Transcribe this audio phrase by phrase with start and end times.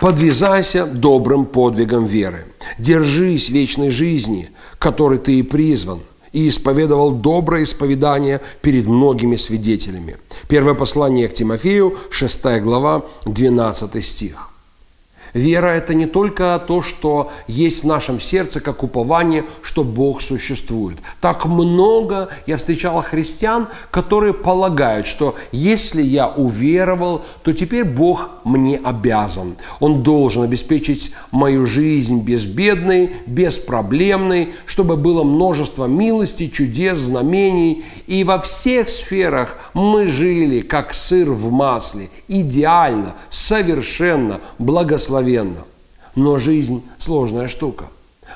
[0.00, 2.44] Подвязайся добрым подвигом веры.
[2.78, 6.00] Держись вечной жизни, которой ты и призван,
[6.32, 10.18] и исповедовал доброе исповедание перед многими свидетелями.
[10.48, 14.50] Первое послание к Тимофею, 6 глава, 12 стих.
[15.32, 20.98] Вера– это не только то, что есть в нашем сердце, как упование, что Бог существует.
[21.20, 28.76] Так много я встречала христиан, которые полагают, что если я уверовал, то теперь Бог мне
[28.76, 29.56] обязан.
[29.80, 37.84] Он должен обеспечить мою жизнь безбедной, беспроблемной, чтобы было множество милости, чудес, знамений.
[38.06, 45.64] И во всех сферах мы жили, как сыр в масле, идеально, совершенно, благословенно.
[46.14, 47.86] Но жизнь– сложная штука.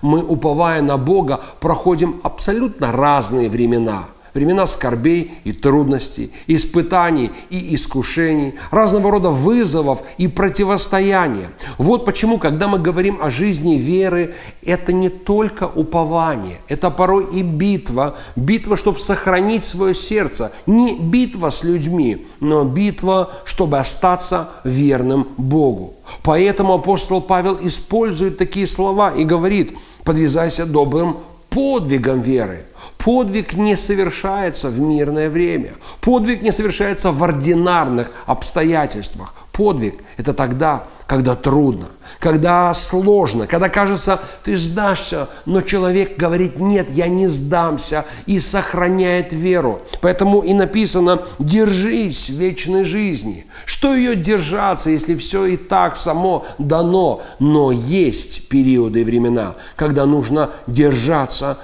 [0.00, 8.54] Мы, уповая на Бога, проходим абсолютно разные времена– времена скорбей и трудностей, испытаний и искушений,
[8.70, 11.50] разного рода вызовов и противостояния.
[11.78, 17.42] Вот почему, когда мы говорим о жизни веры, это не только упование, это порой и
[17.42, 25.28] битва, битва, чтобы сохранить свое сердце, не битва с людьми, но битва, чтобы остаться верным
[25.36, 25.94] Богу.
[26.22, 31.18] Поэтому апостол Павел использует такие слова и говорит, подвязайся добрым
[31.50, 32.64] подвигом веры.
[32.98, 35.72] Подвиг не совершается в мирное время.
[36.00, 39.34] Подвиг не совершается в ординарных обстоятельствах.
[39.52, 41.86] Подвиг– это тогда, когда трудно,
[42.20, 49.32] когда сложно, когда кажется, ты сдашься, но человек говорит, нет, я не сдамся и сохраняет
[49.32, 49.80] веру.
[50.02, 53.46] Поэтому и написано, держись вечной жизни.
[53.64, 57.22] Что ее держаться, если все и так само дано?
[57.38, 61.56] Но есть периоды и времена, когда нужно держаться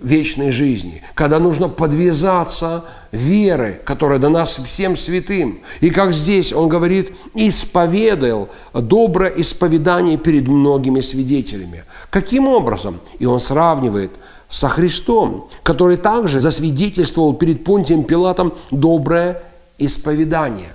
[0.00, 5.60] вечной жизни, когда нужно подвязаться веры, которая дана всем святым.
[5.80, 11.84] И как здесь он говорит, исповедал доброе исповедание перед многими свидетелями.
[12.10, 13.00] Каким образом?
[13.18, 14.12] И он сравнивает
[14.48, 19.42] со Христом, который также засвидетельствовал перед Понтием Пилатом доброе
[19.78, 20.72] исповедание.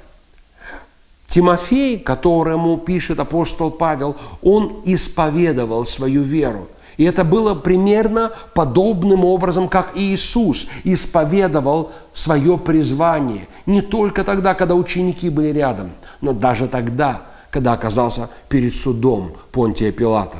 [1.27, 9.67] Тимофей, которому пишет апостол Павел, он исповедовал свою веру– и это было примерно подобным образом,
[9.69, 13.47] как Иисус исповедовал свое призвание.
[13.65, 15.91] Не только тогда, когда ученики были рядом,
[16.21, 20.37] но даже тогда, когда оказался перед судом Понтия Пилата.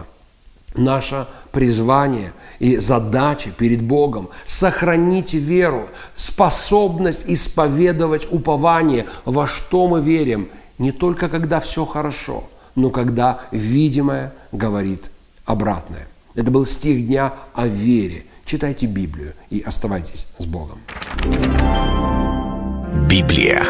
[0.75, 10.47] Наше призвание и задача перед Богом– сохранить веру, способность исповедовать упование, во что мы верим,
[10.77, 12.43] не только когда все хорошо,
[12.75, 15.11] но когда видимое говорит
[15.45, 16.07] обратное.
[16.35, 18.25] Это был стих дня о вере.
[18.45, 20.79] Читайте Библию и оставайтесь с Богом.
[23.09, 23.63] Библия.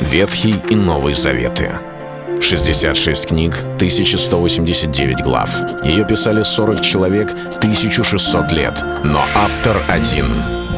[0.00, 1.70] Ветхий и Новый Заветы.
[2.40, 5.50] 66 книг, 1189 глав.
[5.84, 8.82] Ее писали 40 человек, 1600 лет.
[9.04, 10.26] Но автор один–